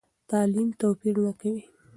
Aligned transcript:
تعلیم 0.29 0.69
توپیر 0.79 1.15
نه 1.25 1.31
کوي. 1.39 1.61